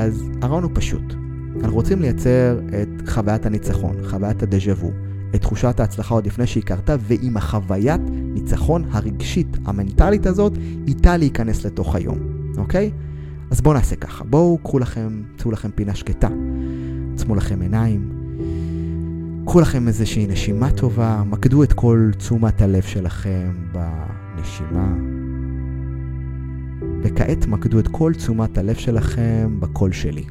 אז 0.00 0.30
הרעיון 0.42 0.62
הוא 0.62 0.70
פשוט. 0.74 1.14
אנחנו 1.56 1.74
רוצים 1.74 2.02
לייצר 2.02 2.60
את 2.68 3.08
חוויית 3.08 3.46
הניצחון, 3.46 3.96
חוויית 4.04 4.42
הדז'ה 4.42 4.72
וו, 4.72 4.90
את 5.34 5.40
תחושת 5.40 5.80
ההצלחה 5.80 6.14
עוד 6.14 6.26
לפני 6.26 6.46
שהיא 6.46 6.62
קרתה, 6.62 6.96
ועם 7.00 7.36
החוויית 7.36 8.00
ניצחון 8.10 8.84
הרגשית, 8.90 9.56
המנטלית 9.64 10.26
הזאת, 10.26 10.52
איתה 10.86 11.16
להיכנס 11.16 11.66
לתוך 11.66 11.94
היום, 11.94 12.18
אוקיי? 12.56 12.90
אז 13.50 13.60
בואו 13.60 13.74
נעשה 13.74 13.96
ככה, 13.96 14.24
בואו 14.24 14.58
קחו 14.62 14.78
לכם, 14.78 15.22
צאו 15.38 15.50
לכם 15.50 15.70
פינה 15.74 15.94
שקטה, 15.94 16.28
עצמו 17.14 17.34
לכם 17.34 17.60
עיניים, 17.60 18.10
קחו 19.46 19.60
לכם 19.60 19.88
איזושהי 19.88 20.26
נשימה 20.26 20.70
טובה, 20.70 21.22
מקדו 21.26 21.62
את 21.62 21.72
כל 21.72 22.10
תשומת 22.16 22.62
הלב 22.62 22.82
שלכם 22.82 23.52
בנשימה, 23.72 24.94
וכעת 27.02 27.46
מקדו 27.46 27.78
את 27.78 27.88
כל 27.88 28.12
תשומת 28.16 28.58
הלב 28.58 28.74
שלכם 28.74 29.60
בקול 29.60 29.92
שלי, 29.92 30.24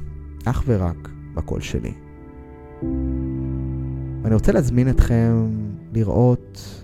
אך 0.45 0.63
ורק 0.67 1.09
בקול 1.33 1.61
שלי. 1.61 1.93
ואני 4.23 4.33
רוצה 4.33 4.51
להזמין 4.51 4.89
אתכם 4.89 5.49
לראות 5.93 6.83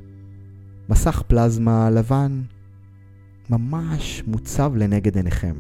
מסך 0.90 1.24
פלזמה 1.28 1.90
לבן 1.90 2.42
ממש 3.50 4.24
מוצב 4.28 4.72
לנגד 4.76 5.16
עיניכם. 5.16 5.56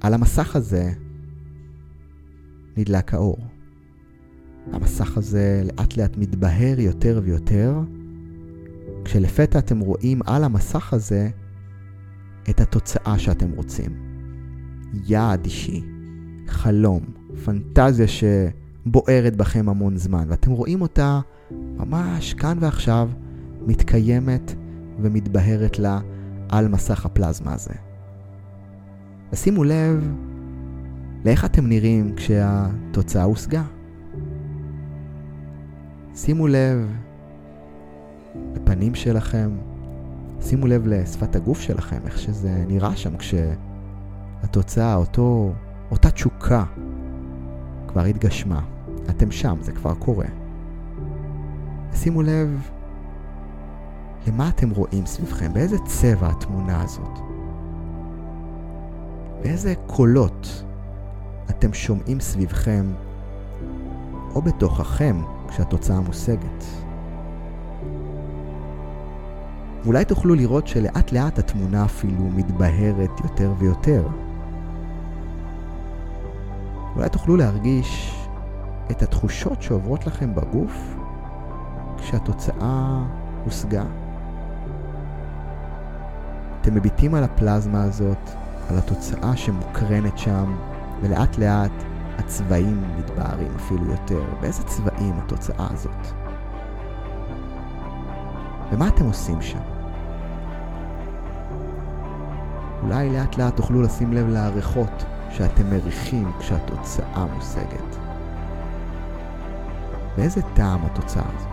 על 0.00 0.14
המסך 0.14 0.56
הזה 0.56 0.92
נדלק 2.76 3.14
האור. 3.14 3.38
המסך 4.72 5.16
הזה 5.16 5.62
לאט 5.64 5.96
לאט 5.96 6.16
מתבהר 6.16 6.80
יותר 6.80 7.20
ויותר, 7.24 7.80
כשלפתע 9.04 9.58
אתם 9.58 9.80
רואים 9.80 10.20
על 10.26 10.44
המסך 10.44 10.92
הזה 10.92 11.30
את 12.50 12.60
התוצאה 12.60 13.18
שאתם 13.18 13.50
רוצים. 13.50 13.92
יעד 15.06 15.44
אישי, 15.44 15.84
חלום, 16.46 17.00
פנטזיה 17.44 18.06
שבוערת 18.08 19.36
בכם 19.36 19.68
המון 19.68 19.96
זמן, 19.96 20.24
ואתם 20.28 20.50
רואים 20.50 20.82
אותה 20.82 21.20
ממש 21.50 22.34
כאן 22.34 22.58
ועכשיו 22.60 23.10
מתקיימת 23.66 24.54
ומתבהרת 24.98 25.78
לה 25.78 26.00
על 26.48 26.68
מסך 26.68 27.06
הפלזמה 27.06 27.52
הזה. 27.52 27.74
ושימו 29.32 29.64
לב 29.64 30.12
לאיך 31.24 31.44
אתם 31.44 31.66
נראים 31.66 32.14
כשהתוצאה 32.16 33.22
הושגה. 33.22 33.62
שימו 36.14 36.46
לב 36.46 36.92
לפנים 38.54 38.94
שלכם, 38.94 39.50
שימו 40.40 40.66
לב 40.66 40.86
לשפת 40.86 41.36
הגוף 41.36 41.60
שלכם, 41.60 41.98
איך 42.04 42.18
שזה 42.18 42.64
נראה 42.68 42.96
שם 42.96 43.12
כשהתוצאה, 43.16 44.94
אותו, 44.94 45.52
אותה 45.90 46.10
תשוקה 46.10 46.64
כבר 47.88 48.04
התגשמה. 48.04 48.60
אתם 49.10 49.30
שם, 49.30 49.56
זה 49.60 49.72
כבר 49.72 49.94
קורה. 49.94 50.26
שימו 51.94 52.22
לב 52.22 52.70
למה 54.26 54.48
אתם 54.48 54.70
רואים 54.70 55.06
סביבכם, 55.06 55.52
באיזה 55.52 55.76
צבע 55.86 56.28
התמונה 56.28 56.82
הזאת. 56.82 57.18
ואיזה 59.42 59.74
קולות 59.86 60.64
אתם 61.50 61.74
שומעים 61.74 62.20
סביבכם 62.20 62.86
או 64.34 64.42
בתוככם 64.42 65.16
כשהתוצאה 65.48 66.00
מושגת. 66.00 66.64
ואולי 69.84 70.04
תוכלו 70.04 70.34
לראות 70.34 70.66
שלאט 70.66 71.12
לאט 71.12 71.38
התמונה 71.38 71.84
אפילו 71.84 72.24
מתבהרת 72.34 73.20
יותר 73.24 73.52
ויותר. 73.58 74.06
אולי 76.96 77.08
תוכלו 77.08 77.36
להרגיש 77.36 78.14
את 78.90 79.02
התחושות 79.02 79.62
שעוברות 79.62 80.06
לכם 80.06 80.34
בגוף 80.34 80.96
כשהתוצאה 81.98 83.04
הושגה. 83.44 83.84
אתם 86.60 86.74
מביטים 86.74 87.14
על 87.14 87.24
הפלזמה 87.24 87.82
הזאת, 87.82 88.30
על 88.70 88.78
התוצאה 88.78 89.36
שמוקרנת 89.36 90.18
שם, 90.18 90.56
ולאט 91.02 91.38
לאט 91.38 91.84
הצבעים 92.18 92.82
מתבהרים 92.98 93.52
אפילו 93.56 93.84
יותר. 93.84 94.22
באיזה 94.40 94.62
צבעים 94.62 95.14
התוצאה 95.18 95.66
הזאת? 95.70 96.06
ומה 98.72 98.88
אתם 98.88 99.04
עושים 99.04 99.42
שם? 99.42 99.73
אולי 102.84 103.10
לאט 103.10 103.36
לאט 103.36 103.56
תוכלו 103.56 103.82
לשים 103.82 104.12
לב 104.12 104.28
לריחות 104.28 105.04
שאתם 105.30 105.70
מריחים 105.70 106.32
כשהתוצאה 106.38 107.26
מושגת. 107.34 107.96
באיזה 110.16 110.40
טעם 110.54 110.84
התוצאה 110.84 111.22
הזאת? 111.36 111.48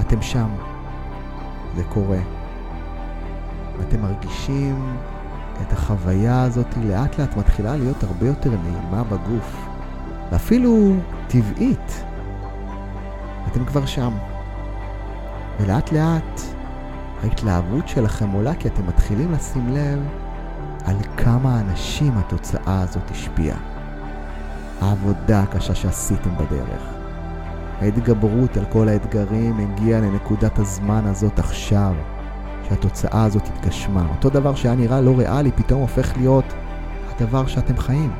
אתם 0.00 0.22
שם, 0.22 0.48
זה 1.76 1.84
קורה, 1.84 2.18
ואתם 3.78 4.02
מרגישים 4.02 4.96
את 5.62 5.72
החוויה 5.72 6.42
הזאת 6.42 6.76
לאט 6.76 7.18
לאט 7.18 7.36
מתחילה 7.36 7.76
להיות 7.76 8.02
הרבה 8.02 8.26
יותר 8.26 8.50
נעימה 8.50 9.04
בגוף, 9.04 9.66
ואפילו 10.30 10.94
טבעית. 11.28 12.04
אתם 13.46 13.64
כבר 13.64 13.86
שם. 13.86 14.12
ולאט 15.60 15.92
לאט 15.92 16.53
ההתלהבות 17.24 17.88
שלכם 17.88 18.30
עולה 18.30 18.54
כי 18.54 18.68
אתם 18.68 18.86
מתחילים 18.86 19.32
לשים 19.32 19.68
לב 19.68 20.00
על 20.84 20.96
כמה 21.16 21.60
אנשים 21.60 22.18
התוצאה 22.18 22.80
הזאת 22.80 23.10
השפיעה. 23.10 23.58
העבודה 24.80 25.42
הקשה 25.42 25.74
שעשיתם 25.74 26.30
בדרך. 26.36 26.82
ההתגברות 27.80 28.56
על 28.56 28.64
כל 28.64 28.88
האתגרים 28.88 29.58
הגיעה 29.58 30.00
לנקודת 30.00 30.58
הזמן 30.58 31.06
הזאת 31.06 31.38
עכשיו. 31.38 31.94
שהתוצאה 32.68 33.24
הזאת 33.24 33.42
התגשמה. 33.46 34.06
אותו 34.10 34.30
דבר 34.30 34.54
שהיה 34.54 34.74
נראה 34.74 35.00
לא 35.00 35.18
ריאלי, 35.18 35.52
פתאום 35.52 35.80
הופך 35.80 36.16
להיות 36.16 36.44
הדבר 37.10 37.46
שאתם 37.46 37.76
חיים. 37.76 38.12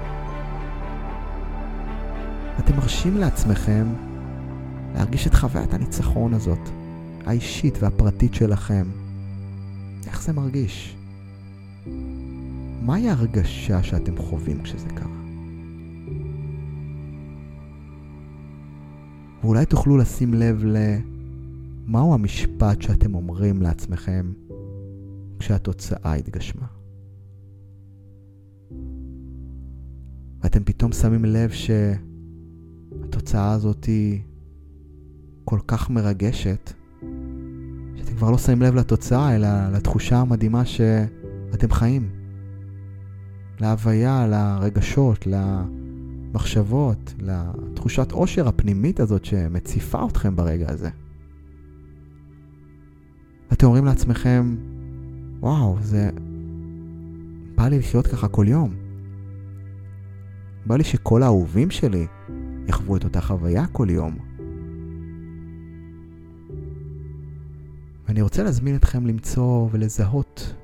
אתם 2.59 2.77
מרשים 2.77 3.17
לעצמכם 3.17 3.87
להרגיש 4.95 5.27
את 5.27 5.35
חוויית 5.35 5.75
הניצחון 5.75 6.35
הזאת, 6.35 6.71
האישית 7.27 7.79
והפרטית 7.83 8.35
שלכם. 8.35 8.87
איך 10.07 10.23
זה 10.23 10.33
מרגיש? 10.33 10.97
מהי 12.83 13.09
ההרגשה 13.09 13.83
שאתם 13.83 14.17
חווים 14.17 14.63
כשזה 14.63 14.89
קרה? 14.89 15.25
ואולי 19.43 19.67
תוכלו 19.67 19.97
לשים 19.97 20.35
לב 20.35 20.65
ל... 20.65 20.77
מהו 21.87 22.15
המשפט 22.15 22.83
שאתם 22.83 23.15
אומרים 23.15 23.63
לעצמכם 23.63 24.33
כשהתוצאה 25.39 26.15
התגשמה? 26.15 26.67
ואתם 30.41 30.65
פתאום 30.65 30.93
שמים 30.93 31.25
לב 31.25 31.51
שהתוצאה 33.11 33.53
הזאת 33.53 33.85
היא 33.85 34.21
כל 35.45 35.59
כך 35.67 35.91
מרגשת, 35.91 36.73
שאתם 38.15 38.21
כבר 38.21 38.31
לא 38.31 38.39
שמים 38.39 38.63
לב 38.63 38.75
לתוצאה, 38.75 39.37
אלא 39.37 39.49
לתחושה 39.73 40.19
המדהימה 40.19 40.65
שאתם 40.65 41.71
חיים. 41.71 42.09
להוויה, 43.61 44.27
לרגשות, 44.27 45.27
למחשבות, 45.27 47.15
לתחושת 47.19 48.13
עושר 48.13 48.49
הפנימית 48.49 49.01
הזאת 49.01 49.25
שמציפה 49.25 50.07
אתכם 50.07 50.37
ברגע 50.37 50.71
הזה. 50.71 50.91
ואתם 53.51 53.67
אומרים 53.67 53.85
לעצמכם, 53.85 54.57
וואו, 55.41 55.77
זה... 55.81 56.11
בא 57.55 57.69
לי 57.69 57.79
לחיות 57.79 58.07
ככה 58.07 58.29
כל 58.29 58.47
יום. 58.49 58.75
בא 60.67 60.77
לי 60.77 60.85
שכל 60.85 61.23
האהובים 61.23 61.71
שלי 61.71 62.07
יחוו 62.67 62.97
את 62.97 63.05
אותה 63.05 63.21
חוויה 63.21 63.67
כל 63.67 63.87
יום. 63.91 64.34
ואני 68.15 68.23
רוצה 68.23 68.43
להזמין 68.43 68.77
אתכם 68.77 69.07
למצוא 69.07 69.69
ולזהות 69.73 70.55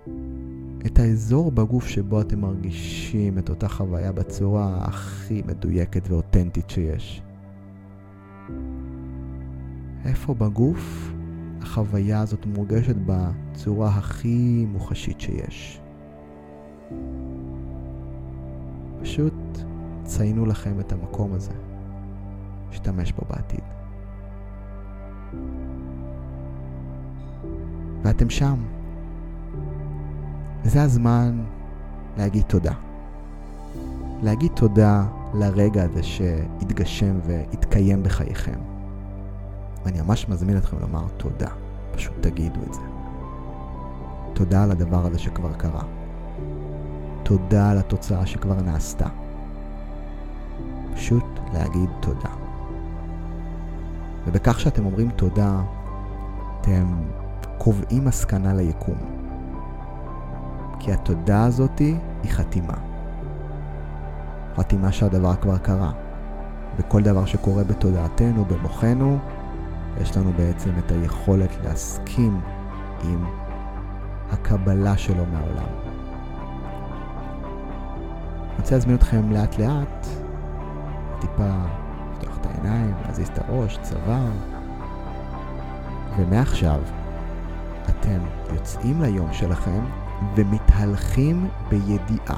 את 0.86 0.98
האזור 0.98 1.52
בגוף 1.52 1.86
שבו 1.86 2.20
אתם 2.20 2.40
מרגישים 2.40 3.38
את 3.38 3.48
אותה 3.48 3.68
חוויה 3.68 4.12
בצורה 4.12 4.84
הכי 4.84 5.42
מדויקת 5.46 6.10
ואותנטית 6.10 6.70
שיש. 6.70 7.22
איפה 10.04 10.34
בגוף 10.34 11.12
החוויה 11.60 12.20
הזאת 12.20 12.46
מורגשת 12.46 12.96
בצורה 13.06 13.88
הכי 13.88 14.66
מוחשית 14.68 15.20
שיש. 15.20 15.80
פשוט 19.00 19.58
ציינו 20.04 20.46
לכם 20.46 20.80
את 20.80 20.92
המקום 20.92 21.32
הזה. 21.32 21.52
השתמש 22.70 23.12
בו 23.12 23.22
בעתיד. 23.30 23.79
ואתם 28.02 28.30
שם. 28.30 28.56
וזה 30.64 30.82
הזמן 30.82 31.44
להגיד 32.16 32.42
תודה. 32.42 32.72
להגיד 34.22 34.52
תודה 34.54 35.04
לרגע 35.34 35.82
הזה 35.82 36.02
שהתגשם 36.02 37.18
והתקיים 37.26 38.02
בחייכם. 38.02 38.58
ואני 39.84 40.00
ממש 40.00 40.28
מזמין 40.28 40.56
אתכם 40.56 40.76
לומר 40.80 41.04
תודה. 41.16 41.48
פשוט 41.94 42.14
תגידו 42.20 42.60
את 42.68 42.74
זה. 42.74 42.80
תודה 44.32 44.62
על 44.62 44.70
הדבר 44.70 45.06
הזה 45.06 45.18
שכבר 45.18 45.52
קרה. 45.52 45.82
תודה 47.22 47.70
על 47.70 47.78
התוצאה 47.78 48.26
שכבר 48.26 48.60
נעשתה. 48.62 49.08
פשוט 50.94 51.24
להגיד 51.52 51.90
תודה. 52.00 52.30
ובכך 54.26 54.60
שאתם 54.60 54.84
אומרים 54.84 55.10
תודה, 55.10 55.60
אתם 56.60 56.86
קובעים 57.62 58.04
מסקנה 58.04 58.54
ליקום. 58.54 58.98
כי 60.78 60.92
התודה 60.92 61.44
הזאתי 61.44 61.96
היא 62.22 62.30
חתימה. 62.30 62.74
חתימה 64.56 64.92
שהדבר 64.92 65.36
כבר 65.36 65.58
קרה. 65.58 65.92
וכל 66.76 67.02
דבר 67.02 67.24
שקורה 67.24 67.64
בתודעתנו, 67.64 68.44
במוחנו, 68.44 69.18
יש 70.00 70.16
לנו 70.16 70.32
בעצם 70.32 70.70
את 70.78 70.92
היכולת 70.92 71.50
להסכים 71.64 72.40
עם 73.04 73.24
הקבלה 74.30 74.96
שלו 74.96 75.26
מהעולם. 75.26 75.68
אני 78.48 78.58
רוצה 78.58 78.74
להזמין 78.74 78.96
אתכם 78.96 79.32
לאט 79.32 79.58
לאט, 79.58 80.06
טיפה 81.20 81.52
לפתוח 82.12 82.38
את 82.40 82.46
העיניים, 82.46 82.94
להזיז 83.06 83.28
את 83.28 83.38
הראש, 83.38 83.78
צוואר, 83.82 84.30
ומעכשיו 86.16 86.80
אתם 87.90 88.20
יוצאים 88.54 89.02
ליום 89.02 89.32
שלכם 89.32 89.84
ומתהלכים 90.36 91.48
בידיעה. 91.68 92.36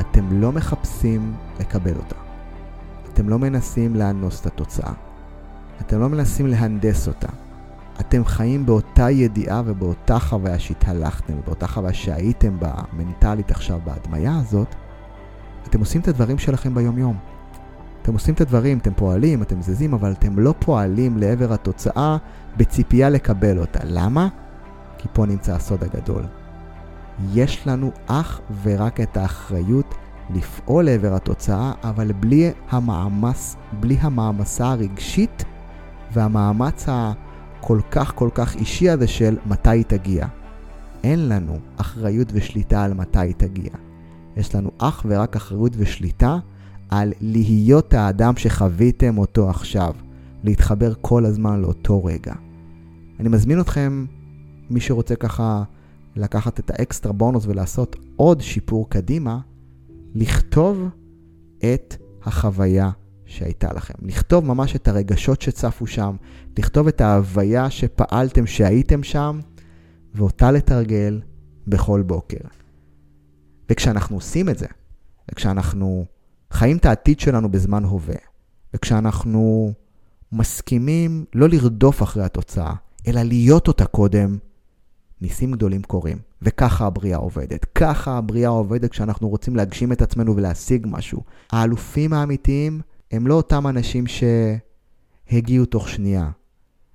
אתם 0.00 0.40
לא 0.40 0.52
מחפשים 0.52 1.34
לקבל 1.60 1.96
אותה. 1.96 2.16
אתם 3.12 3.28
לא 3.28 3.38
מנסים 3.38 3.96
לאנוס 3.96 4.40
את 4.40 4.46
התוצאה. 4.46 4.92
אתם 5.80 6.00
לא 6.00 6.08
מנסים 6.08 6.46
להנדס 6.46 7.08
אותה. 7.08 7.28
אתם 8.00 8.24
חיים 8.24 8.66
באותה 8.66 9.10
ידיעה 9.10 9.62
ובאותה 9.66 10.18
חוויה 10.18 10.58
שהתהלכתם, 10.58 11.38
ובאותה 11.38 11.66
חוויה 11.66 11.92
שהייתם 11.92 12.60
בה 12.60 12.74
מנטלית 12.92 13.50
עכשיו 13.50 13.80
בהדמיה 13.84 14.38
הזאת, 14.38 14.74
אתם 15.68 15.80
עושים 15.80 16.00
את 16.00 16.08
הדברים 16.08 16.38
שלכם 16.38 16.74
ביום-יום. 16.74 17.33
אתם 18.04 18.12
עושים 18.12 18.34
את 18.34 18.40
הדברים, 18.40 18.78
אתם 18.78 18.94
פועלים, 18.94 19.42
אתם 19.42 19.62
זזים, 19.62 19.94
אבל 19.94 20.12
אתם 20.12 20.38
לא 20.38 20.54
פועלים 20.58 21.18
לעבר 21.18 21.52
התוצאה 21.52 22.16
בציפייה 22.56 23.10
לקבל 23.10 23.58
אותה. 23.58 23.78
למה? 23.84 24.28
כי 24.98 25.08
פה 25.12 25.26
נמצא 25.26 25.54
הסוד 25.54 25.84
הגדול. 25.84 26.22
יש 27.32 27.66
לנו 27.66 27.90
אך 28.06 28.40
ורק 28.62 29.00
את 29.00 29.16
האחריות 29.16 29.94
לפעול 30.34 30.84
לעבר 30.84 31.14
התוצאה, 31.14 31.72
אבל 31.84 32.12
בלי 32.12 32.52
המאמץ, 32.70 33.56
בלי 33.80 33.96
המעמסה 34.00 34.66
הרגשית 34.66 35.44
והמאמץ 36.12 36.86
הכל 36.88 37.80
כך 37.90 38.12
כל 38.14 38.28
כך 38.34 38.54
אישי 38.54 38.90
הזה 38.90 39.06
של 39.06 39.36
מתי 39.46 39.70
היא 39.70 39.84
תגיע. 39.84 40.26
אין 41.04 41.28
לנו 41.28 41.58
אחריות 41.76 42.28
ושליטה 42.32 42.84
על 42.84 42.94
מתי 42.94 43.18
היא 43.18 43.34
תגיע. 43.36 43.70
יש 44.36 44.54
לנו 44.54 44.70
אך 44.78 45.06
ורק 45.08 45.36
אחריות 45.36 45.72
ושליטה 45.76 46.38
על 46.94 47.12
להיות 47.20 47.94
האדם 47.94 48.36
שחוויתם 48.36 49.18
אותו 49.18 49.50
עכשיו, 49.50 49.94
להתחבר 50.44 50.92
כל 51.00 51.24
הזמן 51.24 51.60
לאותו 51.60 52.04
רגע. 52.04 52.34
אני 53.20 53.28
מזמין 53.28 53.60
אתכם, 53.60 54.06
מי 54.70 54.80
שרוצה 54.80 55.16
ככה 55.16 55.62
לקחת 56.16 56.60
את 56.60 56.70
האקסטרה 56.70 57.12
בונוס 57.12 57.46
ולעשות 57.46 57.96
עוד 58.16 58.40
שיפור 58.40 58.90
קדימה, 58.90 59.38
לכתוב 60.14 60.88
את 61.58 61.96
החוויה 62.22 62.90
שהייתה 63.26 63.72
לכם. 63.72 63.94
לכתוב 64.02 64.44
ממש 64.44 64.76
את 64.76 64.88
הרגשות 64.88 65.42
שצפו 65.42 65.86
שם, 65.86 66.16
לכתוב 66.58 66.88
את 66.88 67.00
ההוויה 67.00 67.70
שפעלתם 67.70 68.46
שהייתם 68.46 69.02
שם, 69.02 69.40
ואותה 70.14 70.50
לתרגל 70.50 71.20
בכל 71.66 72.02
בוקר. 72.02 72.46
וכשאנחנו 73.70 74.16
עושים 74.16 74.48
את 74.48 74.58
זה, 74.58 74.66
וכשאנחנו 75.30 76.04
חיים 76.50 76.76
את 76.76 76.84
העתיד 76.84 77.20
שלנו 77.20 77.50
בזמן 77.50 77.84
הווה, 77.84 78.16
וכשאנחנו 78.74 79.72
מסכימים 80.32 81.24
לא 81.34 81.48
לרדוף 81.48 82.02
אחרי 82.02 82.24
התוצאה, 82.24 82.74
אלא 83.06 83.22
להיות 83.22 83.68
אותה 83.68 83.86
קודם, 83.86 84.38
ניסים 85.20 85.52
גדולים 85.52 85.82
קורים. 85.82 86.18
וככה 86.44 86.86
הבריאה 86.86 87.18
עובדת. 87.18 87.64
ככה 87.74 88.16
הבריאה 88.18 88.48
עובדת 88.48 88.90
כשאנחנו 88.90 89.28
רוצים 89.28 89.56
להגשים 89.56 89.92
את 89.92 90.02
עצמנו 90.02 90.36
ולהשיג 90.36 90.86
משהו. 90.90 91.22
האלופים 91.52 92.12
האמיתיים 92.12 92.80
הם 93.10 93.26
לא 93.26 93.34
אותם 93.34 93.66
אנשים 93.66 94.04
שהגיעו 94.06 95.66
תוך 95.66 95.88
שנייה. 95.88 96.30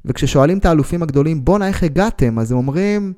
וכששואלים 0.06 0.58
את 0.58 0.66
האלופים 0.66 1.04
הגדולים, 1.04 1.46
בואנה, 1.46 1.68
איך 1.68 1.84
הגעתם? 1.84 2.40
אז 2.40 2.52
הם 2.52 2.58
אומרים, 2.58 3.14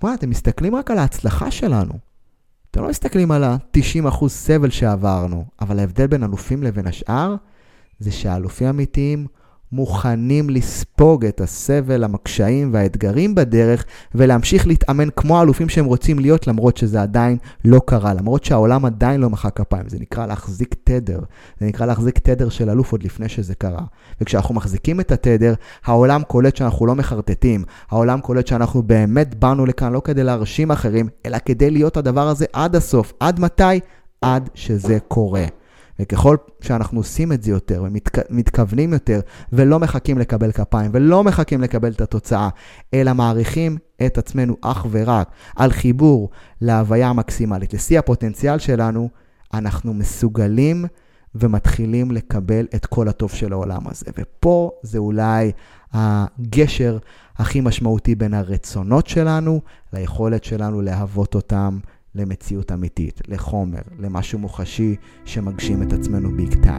בואנה, 0.00 0.14
אתם 0.14 0.30
מסתכלים 0.30 0.74
רק 0.74 0.90
על 0.90 0.98
ההצלחה 0.98 1.50
שלנו. 1.50 1.94
אתם 2.70 2.82
לא 2.82 2.88
מסתכלים 2.88 3.30
על 3.30 3.44
ה-90% 3.44 4.28
סבל 4.28 4.70
שעברנו, 4.70 5.44
אבל 5.60 5.78
ההבדל 5.78 6.06
בין 6.06 6.24
אלופים 6.24 6.62
לבין 6.62 6.86
השאר, 6.86 7.34
זה 7.98 8.12
שהאלופים 8.12 8.66
האמיתיים 8.66 9.26
מוכנים 9.72 10.50
לספוג 10.50 11.24
את 11.24 11.40
הסבל, 11.40 12.04
המקשיים 12.04 12.70
והאתגרים 12.72 13.34
בדרך 13.34 13.84
ולהמשיך 14.14 14.66
להתאמן 14.66 15.08
כמו 15.16 15.38
האלופים 15.38 15.68
שהם 15.68 15.84
רוצים 15.84 16.18
להיות 16.18 16.46
למרות 16.46 16.76
שזה 16.76 17.02
עדיין 17.02 17.36
לא 17.64 17.80
קרה, 17.86 18.14
למרות 18.14 18.44
שהעולם 18.44 18.84
עדיין 18.84 19.20
לא 19.20 19.30
מחא 19.30 19.48
כפיים. 19.50 19.88
זה 19.88 19.98
נקרא 20.00 20.26
להחזיק 20.26 20.74
תדר, 20.84 21.20
זה 21.60 21.66
נקרא 21.66 21.86
להחזיק 21.86 22.18
תדר 22.18 22.48
של 22.48 22.70
אלוף 22.70 22.92
עוד 22.92 23.02
לפני 23.02 23.28
שזה 23.28 23.54
קרה. 23.54 23.84
וכשאנחנו 24.20 24.54
מחזיקים 24.54 25.00
את 25.00 25.12
התדר, 25.12 25.54
העולם 25.84 26.22
קולט 26.22 26.56
שאנחנו 26.56 26.86
לא 26.86 26.94
מחרטטים, 26.94 27.64
העולם 27.90 28.20
קולט 28.20 28.46
שאנחנו 28.46 28.82
באמת 28.82 29.34
באנו 29.34 29.66
לכאן 29.66 29.92
לא 29.92 30.00
כדי 30.04 30.24
להרשים 30.24 30.70
אחרים, 30.70 31.08
אלא 31.26 31.38
כדי 31.44 31.70
להיות 31.70 31.96
הדבר 31.96 32.28
הזה 32.28 32.46
עד 32.52 32.76
הסוף. 32.76 33.12
עד 33.20 33.40
מתי? 33.40 33.80
עד 34.22 34.50
שזה 34.54 34.98
קורה. 35.08 35.44
וככל 36.00 36.36
שאנחנו 36.60 37.00
עושים 37.00 37.32
את 37.32 37.42
זה 37.42 37.50
יותר 37.50 37.84
ומתכוונים 38.30 38.92
יותר 38.92 39.20
ולא 39.52 39.78
מחכים 39.78 40.18
לקבל 40.18 40.52
כפיים 40.52 40.90
ולא 40.94 41.24
מחכים 41.24 41.60
לקבל 41.60 41.92
את 41.92 42.00
התוצאה, 42.00 42.48
אלא 42.94 43.12
מעריכים 43.12 43.78
את 44.06 44.18
עצמנו 44.18 44.56
אך 44.60 44.86
ורק 44.90 45.30
על 45.56 45.72
חיבור 45.72 46.30
להוויה 46.60 47.08
המקסימלית, 47.08 47.74
לשיא 47.74 47.98
הפוטנציאל 47.98 48.58
שלנו, 48.58 49.08
אנחנו 49.54 49.94
מסוגלים 49.94 50.84
ומתחילים 51.34 52.10
לקבל 52.10 52.66
את 52.74 52.86
כל 52.86 53.08
הטוב 53.08 53.30
של 53.30 53.52
העולם 53.52 53.88
הזה. 53.88 54.06
ופה 54.18 54.70
זה 54.82 54.98
אולי 54.98 55.52
הגשר 55.92 56.98
הכי 57.36 57.60
משמעותי 57.60 58.14
בין 58.14 58.34
הרצונות 58.34 59.06
שלנו 59.06 59.60
ליכולת 59.92 60.44
שלנו 60.44 60.82
להוות 60.82 61.34
אותם 61.34 61.78
למציאות 62.14 62.72
אמיתית, 62.72 63.20
לחומר, 63.28 63.82
למשהו 63.98 64.38
מוחשי 64.38 64.96
שמגשים 65.24 65.82
את 65.82 65.92
עצמנו 65.92 66.30
טיים. 66.62 66.77